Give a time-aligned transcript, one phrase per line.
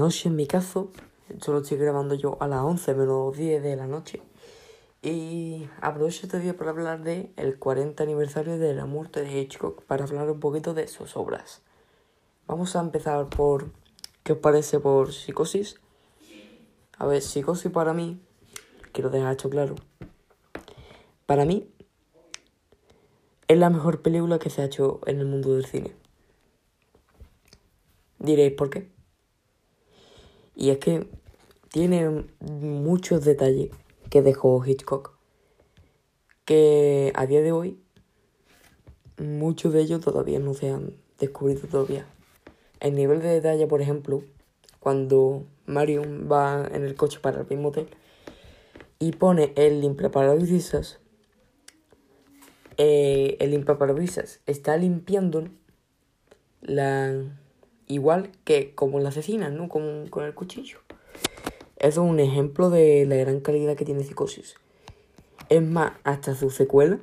[0.00, 0.90] noche en mi caso.
[1.28, 4.22] Esto lo estoy grabando yo a las 11 menos 10 de la noche.
[5.02, 9.82] Y aprovecho este día para hablar de el 40 aniversario de la muerte de Hitchcock,
[9.84, 11.62] para hablar un poquito de sus obras.
[12.46, 13.72] Vamos a empezar por
[14.24, 15.80] ¿qué os parece por Psicosis?
[16.98, 18.20] A ver, Psicosis para mí,
[18.92, 19.74] quiero dejar esto claro.
[21.26, 21.70] Para mí
[23.48, 25.94] es la mejor película que se ha hecho en el mundo del cine.
[28.18, 28.99] Diréis por qué.
[30.54, 31.08] Y es que
[31.70, 33.70] tiene muchos detalles
[34.10, 35.16] que dejó Hitchcock.
[36.44, 37.78] Que a día de hoy
[39.18, 42.06] muchos de ellos todavía no se han descubierto todavía.
[42.80, 44.22] El nivel de detalle, por ejemplo,
[44.80, 47.88] cuando Marion va en el coche para el mismo hotel
[48.98, 50.98] y pone el limpiaparabrisas,
[52.78, 55.48] eh, el limpiaparabrisas está limpiando
[56.62, 57.39] la
[57.90, 59.68] igual que como la asesina, ¿no?
[59.68, 60.78] Con, con el cuchillo.
[61.76, 64.54] Eso es un ejemplo de la gran calidad que tiene Psicosis.
[65.48, 67.00] Es más, hasta su secuela,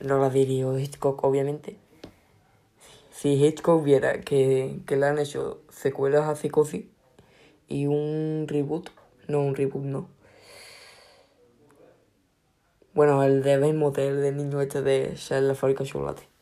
[0.00, 1.76] no la dirigió Hitchcock, obviamente.
[3.10, 6.84] Si Hitchcock viera que, que le han hecho secuelas a Psicosis
[7.66, 8.90] y un reboot,
[9.26, 10.08] no, un reboot no.
[12.94, 16.37] Bueno, el de Ben Motel, del niño este de Shell la fábrica de chocolate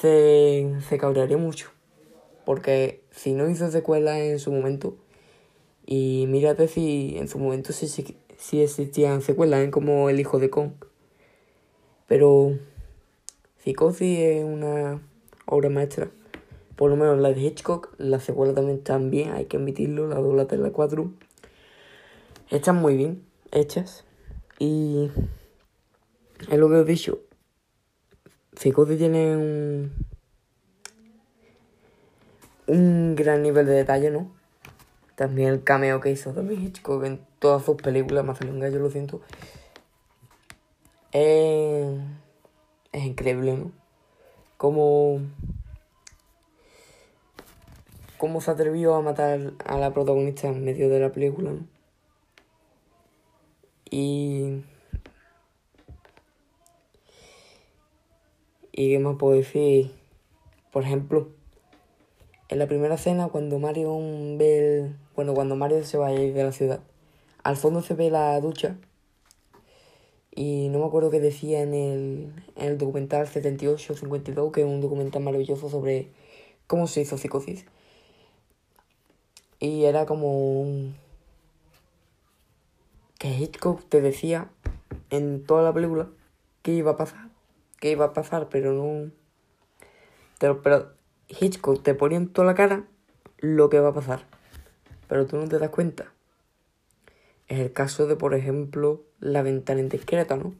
[0.00, 1.70] se, se cabrearía mucho.
[2.44, 4.96] Porque si no hizo secuela en su momento,
[5.84, 9.70] y mírate si en su momento sí, sí, existían secuelas, ¿eh?
[9.70, 10.72] como El hijo de Kong.
[12.06, 12.58] Pero
[13.58, 15.02] Psicosis es una
[15.46, 16.10] obra maestra.
[16.76, 20.16] Por lo menos la de Hitchcock, la secuela también están bien, hay que admitirlo, la
[20.16, 21.10] 2, la 3, la 4.
[22.50, 24.04] Están muy bien hechas.
[24.58, 25.10] Y
[26.50, 27.18] es lo que os he dicho,
[28.58, 29.92] Psicosis tiene un,
[32.66, 34.32] un gran nivel de detalle, ¿no?
[35.14, 38.90] También el cameo que hizo también Hitchcock en todas sus películas, más un gallo, lo
[38.90, 39.20] siento.
[41.12, 42.00] Es,
[42.90, 43.70] es increíble, ¿no?
[44.56, 45.20] Como
[48.16, 51.64] cómo se atrevió a matar a la protagonista en medio de la película, ¿no?
[53.88, 54.64] Y
[58.78, 59.90] ¿Y qué más puedo decir?
[60.70, 61.30] Por ejemplo,
[62.48, 63.98] en la primera escena, cuando Mario
[64.38, 64.96] ve el...
[65.16, 66.78] Bueno, cuando Mario se va a ir de la ciudad,
[67.42, 68.78] al fondo se ve la ducha.
[70.32, 74.80] Y no me acuerdo qué decía en el, en el documental 78-52, que es un
[74.80, 76.12] documental maravilloso sobre
[76.68, 77.66] cómo se hizo psicosis.
[79.58, 80.94] Y era como un...
[83.18, 84.52] que Hitchcock te decía
[85.10, 86.08] en toda la película
[86.62, 87.27] qué iba a pasar
[87.80, 89.10] qué iba a pasar, pero no...
[90.38, 90.92] Pero, pero
[91.28, 92.84] Hitchcock te ponía en toda la cara
[93.38, 94.24] lo que va a pasar,
[95.08, 96.12] pero tú no te das cuenta.
[97.48, 100.54] Es el caso de, por ejemplo, la ventana indiscreta, ¿no?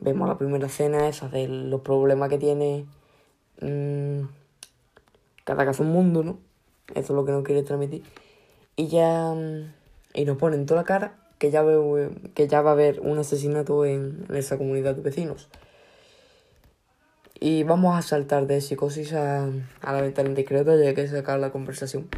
[0.00, 2.86] Vemos la primera escena esa de los problemas que tiene
[3.60, 4.26] mmm,
[5.44, 6.38] cada caso un mundo, ¿no?
[6.94, 8.02] Eso es lo que no quiere transmitir.
[8.76, 9.32] Y ya...
[9.34, 9.72] Mm,
[10.14, 11.64] y nos pone en toda la cara que ya,
[12.34, 15.48] que ya va a haber un asesinato en esa comunidad de vecinos.
[17.40, 19.44] Y vamos a saltar de psicosis a,
[19.80, 22.08] a la ventana indiscreta ya que sacar la conversación.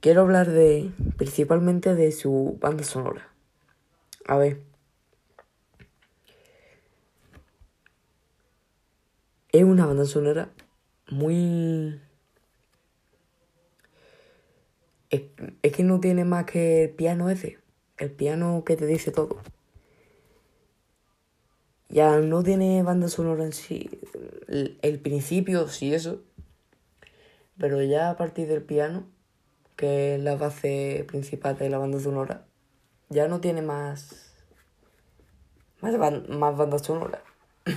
[0.00, 3.28] Quiero hablar de principalmente de su banda sonora.
[4.26, 4.60] A ver.
[9.52, 10.50] Es una banda sonora
[11.08, 12.00] muy...
[15.10, 15.22] Es,
[15.62, 17.58] es que no tiene más que el piano ese.
[17.98, 19.40] El piano que te dice todo.
[21.92, 23.90] Ya no tiene banda sonora en sí.
[24.80, 26.22] El, principio sí eso.
[27.58, 29.06] Pero ya a partir del piano,
[29.76, 32.46] que es la base principal de la banda sonora,
[33.10, 34.32] ya no tiene más.
[35.82, 37.22] más, más banda sonora.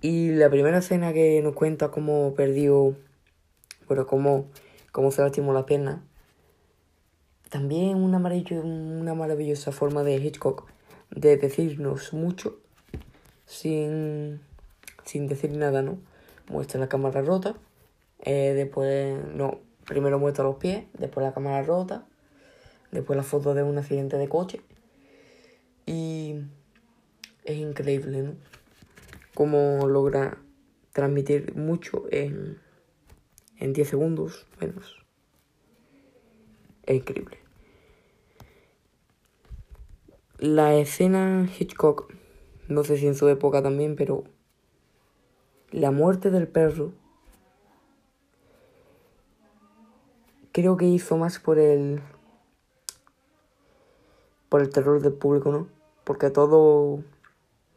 [0.00, 2.96] y la primera escena que nos cuenta cómo perdió.
[3.88, 4.46] Bueno, cómo,
[4.92, 6.04] cómo se lastimó la pierna.
[7.50, 10.75] También una, una maravillosa forma de Hitchcock
[11.16, 12.60] de decirnos mucho
[13.46, 14.40] sin,
[15.04, 15.98] sin decir nada, ¿no?
[16.48, 17.56] Muestra la cámara rota,
[18.20, 22.06] eh, después, no, primero muestra los pies, después la cámara rota,
[22.92, 24.60] después la foto de un accidente de coche.
[25.86, 26.36] Y
[27.44, 28.34] es increíble, ¿no?
[29.34, 30.38] Cómo logra
[30.92, 32.58] transmitir mucho en,
[33.58, 35.04] en 10 segundos menos.
[36.84, 37.45] Es increíble.
[40.38, 42.12] La escena Hitchcock,
[42.68, 44.24] no sé si en su época también, pero
[45.70, 46.92] la muerte del perro
[50.52, 52.00] creo que hizo más por el
[54.48, 55.68] por el terror del público, ¿no?
[56.04, 57.02] Porque todo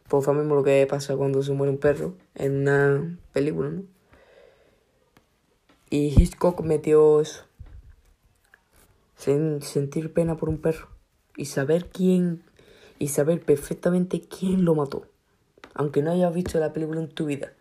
[0.10, 3.84] pues lo lo que pasa cuando se muere un perro en una película, ¿no?
[5.90, 7.46] Y Hitchcock metió eso.
[9.16, 10.88] Sin sentir pena por un perro.
[11.36, 12.44] Y saber quién
[13.00, 15.08] y saber perfectamente quién lo mató,
[15.74, 17.54] aunque no hayas visto la película en tu vida.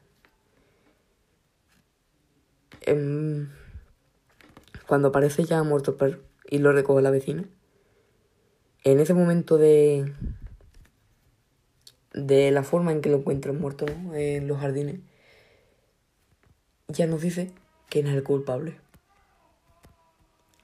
[2.82, 3.48] Em,
[4.86, 6.18] cuando aparece ya muerto el perro
[6.50, 7.44] y lo recoge la vecina,
[8.84, 10.12] en ese momento de
[12.12, 15.00] de la forma en que lo encuentran muerto en los jardines,
[16.88, 17.52] ya nos dice
[17.88, 18.80] quién es el culpable.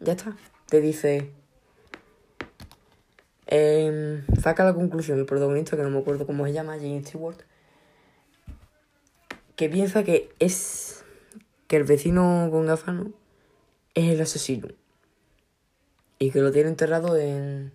[0.00, 0.37] Ya está.
[0.69, 1.31] Te dice.
[3.56, 7.39] Em, saca la conclusión el protagonista, que no me acuerdo cómo se llama, James Stewart,
[9.55, 11.05] que piensa que es.
[11.69, 12.97] que el vecino con gafas
[13.95, 14.67] es el asesino.
[16.19, 17.73] Y que lo tiene enterrado en.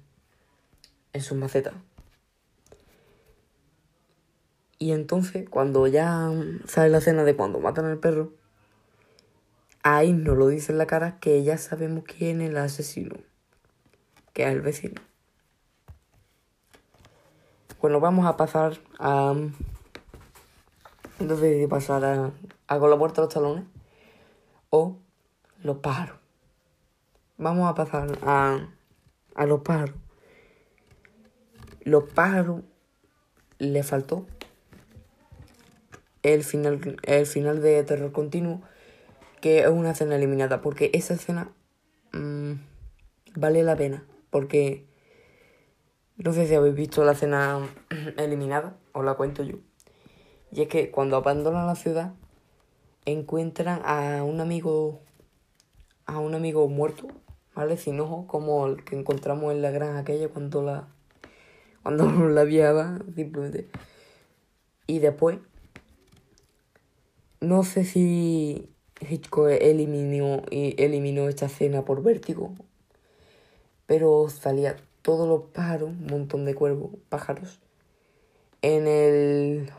[1.13, 1.75] en sus macetas.
[4.79, 6.29] Y entonces, cuando ya
[6.67, 8.33] sale la escena de cuando matan al perro,
[9.81, 13.15] ahí nos lo dice en la cara que ya sabemos quién es el asesino,
[14.33, 15.08] que es el vecino.
[17.81, 19.33] Bueno, vamos a pasar a.
[21.17, 22.31] Entonces, pasar a,
[22.67, 23.63] a con la puerta de los talones
[24.69, 24.97] o
[25.63, 26.17] los pájaros.
[27.37, 28.67] Vamos a pasar a,
[29.33, 29.95] a los pájaros.
[31.81, 32.63] Los pájaros
[33.59, 34.25] le faltó
[36.21, 38.61] el final, el final de Terror Continuo,
[39.39, 41.49] que es una escena eliminada, porque esa escena
[42.11, 42.55] mm,
[43.35, 44.88] vale la pena, porque
[46.19, 47.59] no sé si habéis visto la escena
[48.17, 49.55] eliminada, os la cuento yo.
[50.51, 52.13] Y es que cuando abandonan la ciudad,
[53.05, 55.01] encuentran a un amigo,
[56.05, 57.07] a un amigo muerto,
[57.55, 57.77] ¿vale?
[57.77, 60.89] Sin ojo, como el que encontramos en la granja aquella cuando la,
[61.83, 63.69] cuando la viaba, simplemente.
[64.87, 65.39] Y después
[67.39, 68.69] no sé si
[68.99, 72.53] Hitchcock eliminó, eliminó esta escena por vértigo,
[73.85, 77.59] pero salía todos los pájaros, un montón de cuervos, pájaros,
[78.61, 79.71] en el,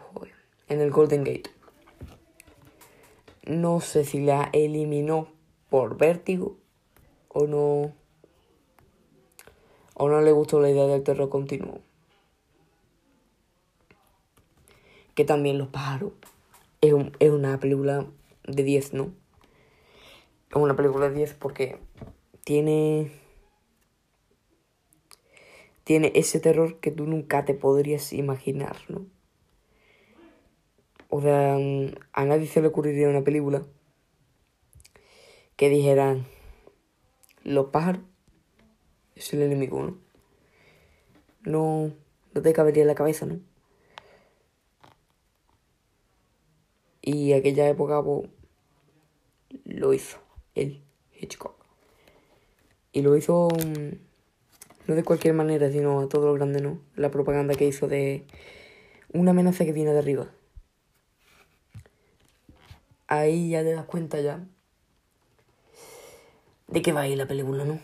[0.68, 1.50] en el Golden Gate.
[3.44, 5.28] No sé si la eliminó
[5.68, 6.56] por vértigo
[7.28, 7.92] o no.
[9.94, 11.80] O no le gustó la idea del terror continuo.
[15.14, 16.12] Que también los pájaros
[16.80, 18.06] es, es una película
[18.44, 19.12] de 10, ¿no?
[20.50, 21.78] Es una película de 10 porque
[22.44, 23.19] tiene
[25.90, 29.08] tiene ese terror que tú nunca te podrías imaginar, ¿no?
[31.08, 33.66] O sea, a nadie se le ocurriría una película
[35.56, 36.28] que dijeran
[37.42, 38.04] los pájaros
[39.16, 39.98] es el enemigo, ¿no?
[41.42, 41.92] No,
[42.34, 43.40] no te cabería en la cabeza, ¿no?
[47.02, 48.30] Y aquella época pues,
[49.64, 50.20] lo hizo
[50.54, 50.84] él,
[51.20, 51.56] Hitchcock.
[52.92, 54.09] Y lo hizo mm,
[54.90, 56.80] no de cualquier manera, sino a todo lo grande, ¿no?
[56.96, 58.24] La propaganda que hizo de
[59.12, 60.26] una amenaza que viene de arriba.
[63.06, 64.44] Ahí ya te das cuenta ya
[66.66, 67.78] de qué va a ir la película, ¿no?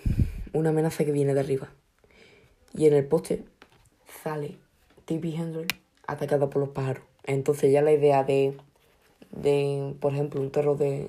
[0.53, 1.73] Una amenaza que viene de arriba.
[2.75, 3.45] Y en el poste
[4.25, 4.59] sale
[5.05, 5.77] Tippi Hendrix
[6.09, 7.05] atacada por los pájaros.
[7.23, 8.57] Entonces ya la idea de
[9.31, 11.09] de, por ejemplo, un terror de,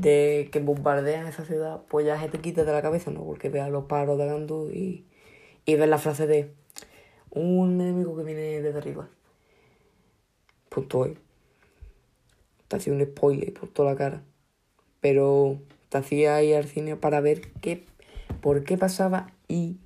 [0.00, 3.24] de que bombardean esa ciudad, pues ya se te quita de la cabeza, ¿no?
[3.24, 5.04] Porque ve a los paros dando y,
[5.64, 6.52] y ves la frase de
[7.30, 9.08] un enemigo que viene desde arriba.
[10.68, 11.18] Punto hoy.
[12.68, 14.22] Te hacía un spoiler por toda la cara.
[15.00, 17.84] Pero te hacía ir al cine para ver qué,
[18.40, 19.78] por qué pasaba y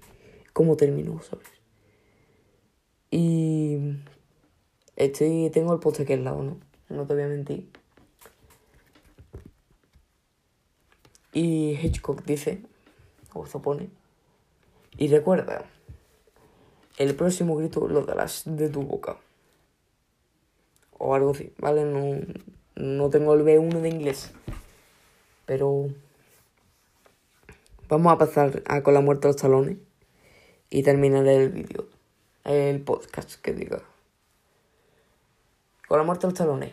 [0.52, 1.46] cómo terminó, ¿sabes?
[3.10, 3.96] Y
[4.96, 6.58] Estoy, tengo el poste aquí al lado, ¿no?
[6.88, 7.68] No te voy a mentir.
[11.32, 12.62] Y Hitchcock dice,
[13.32, 13.88] o se opone,
[14.98, 15.64] y recuerda,
[16.98, 19.16] el próximo grito lo darás de tu boca.
[20.98, 21.84] O algo así, ¿vale?
[21.84, 22.20] No,
[22.76, 24.32] no tengo el B1 de inglés.
[25.46, 25.88] Pero
[27.88, 29.78] vamos a pasar a con la muerte de los talones
[30.70, 31.88] y terminar el vídeo,
[32.44, 33.82] el podcast que diga.
[35.88, 36.72] Con la muerte de los talones.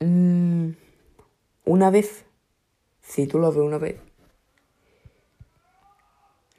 [0.00, 0.70] Mm,
[1.66, 2.24] una vez,
[3.02, 3.96] si tú lo ves una vez,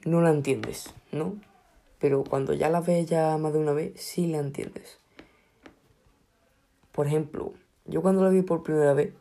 [0.04, 1.36] no la entiendes, ¿no?
[1.98, 4.98] Pero cuando ya la ves ya más de una vez, sí la entiendes.
[6.92, 7.52] Por ejemplo,
[7.86, 9.12] yo cuando la vi por primera vez,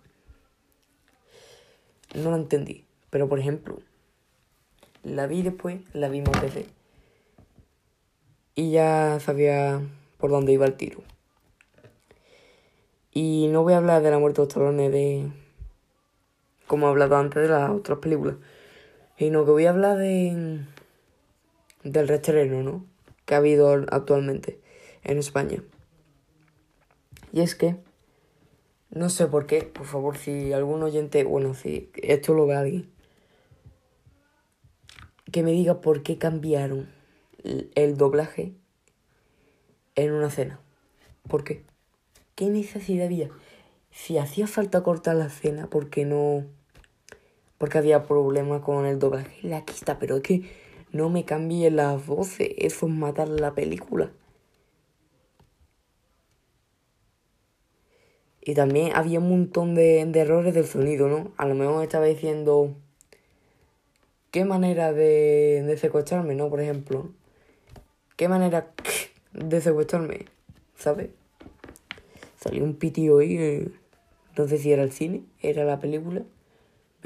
[2.14, 2.86] no la entendí.
[3.10, 3.80] Pero por ejemplo,
[5.04, 6.68] la vi después, la vi más veces.
[8.56, 9.82] Y ya sabía
[10.18, 11.02] por dónde iba el tiro.
[13.12, 15.47] Y no voy a hablar de la muerte de los talones de.
[16.68, 18.36] Como he hablado antes de las otras películas.
[19.18, 20.60] Sino que voy a hablar de.
[21.84, 22.86] del restreno, ¿no?
[23.26, 24.60] Que ha habido actualmente
[25.04, 25.64] en España.
[27.34, 27.78] Y es que.
[28.90, 32.90] No sé por qué, por favor, si algún oyente, bueno, si esto lo ve alguien,
[35.32, 36.90] que me diga por qué cambiaron
[37.76, 38.54] el doblaje
[39.96, 40.60] en una cena.
[41.28, 41.64] ¿Por qué?
[42.36, 43.30] ¿Qué necesidad había?
[43.92, 46.46] Si hacía falta cortar la cena porque no...
[47.58, 50.44] Porque había problemas con el doblaje, la quista, pero es que
[50.92, 54.12] no me cambie las voces, eso es matar la película.
[58.48, 61.34] Y también había un montón de, errores del sonido, ¿no?
[61.36, 62.74] A lo mejor estaba diciendo
[64.32, 66.50] qué manera de, secuestrarme, ¿no?
[66.50, 67.12] Por ejemplo,
[68.16, 68.72] qué manera
[69.34, 70.28] de secuestrarme,
[70.78, 71.10] ¿sabes?
[72.40, 73.74] Salió un piti hoy,
[74.38, 76.24] no sé si era el cine, era la película,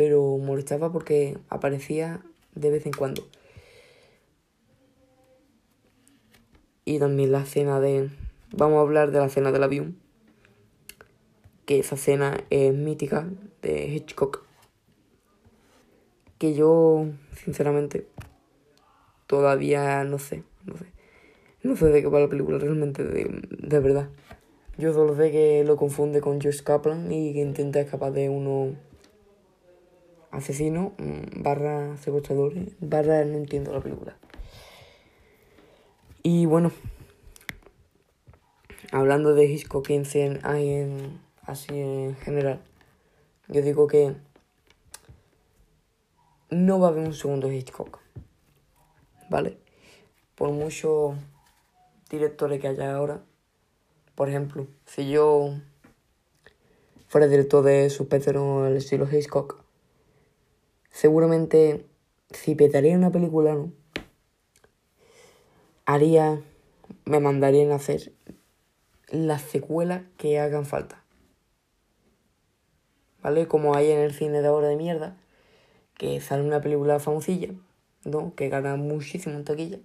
[0.01, 2.24] pero molestaba porque aparecía
[2.55, 3.27] de vez en cuando.
[6.86, 8.10] Y también la cena de...
[8.51, 10.00] Vamos a hablar de la cena del avión.
[11.67, 13.29] Que esa cena es mítica
[13.62, 14.43] de Hitchcock
[16.39, 17.05] que yo,
[17.36, 18.08] sinceramente,
[19.27, 20.86] todavía no sé, no sé.
[21.62, 24.10] No sé de qué va la película realmente, de, verdad.
[24.79, 28.75] Yo solo sé que lo confunde con Josh Kaplan y que intenta escapar de uno
[30.31, 34.17] asesino, mm, barra secuestradores, barra no entiendo la película.
[36.23, 36.71] Y bueno,
[38.91, 42.61] hablando de Hitchcock en, en, así en general,
[43.47, 44.15] yo digo que
[46.50, 48.00] no va a haber un segundo Hitchcock.
[49.29, 49.57] ¿Vale?
[50.35, 51.15] Por muchos
[52.09, 53.23] directores que haya ahora,
[54.15, 55.53] por ejemplo, si yo
[57.07, 59.61] fuera director de Suspense el estilo Hitchcock,
[60.91, 61.86] seguramente
[62.29, 63.71] si petaría una película, ¿no?
[65.86, 66.41] Haría,
[67.05, 68.13] me mandarían a hacer
[69.10, 71.03] las secuelas que hagan falta.
[73.21, 73.48] ¿Vale?
[73.48, 75.17] Como hay en el cine de ahora de mierda,
[75.98, 77.50] que sale una película famosilla,
[78.03, 78.33] ¿no?
[78.36, 79.79] Que gana muchísimo en taquilla.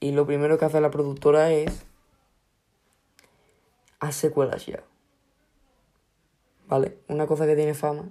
[0.00, 1.84] Y lo primero que hace la productora es
[4.00, 4.82] hacer secuelas ya.
[6.68, 6.98] ¿Vale?
[7.08, 8.08] Una cosa que tiene fama.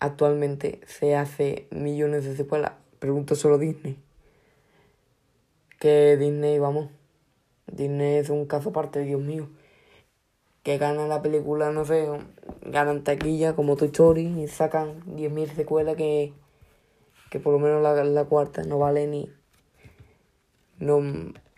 [0.00, 2.72] Actualmente se hace millones de secuelas.
[2.98, 3.98] Pregunto solo Disney.
[5.78, 6.88] Que Disney, vamos.
[7.66, 9.50] Disney es un caso aparte, Dios mío.
[10.62, 12.08] Que gana la película, no sé,
[12.62, 16.32] ganan taquilla como Toy Story y sacan 10.000 secuelas que,
[17.30, 19.30] que por lo menos la, la cuarta no vale ni...
[20.78, 21.00] No,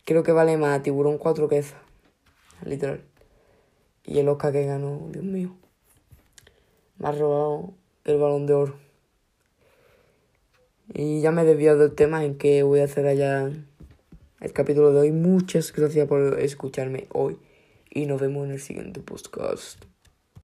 [0.04, 1.80] creo que vale más Tiburón 4 que esa,
[2.64, 3.04] literal.
[4.04, 5.56] Y el Oscar que ganó, Dios mío.
[6.98, 8.74] Me ha robado el balón de oro.
[10.92, 13.50] Y ya me he desviado del tema en que voy a hacer allá
[14.40, 15.12] el capítulo de hoy.
[15.12, 17.38] Muchas gracias por escucharme hoy.
[17.90, 19.91] Y nos vemos en el siguiente podcast.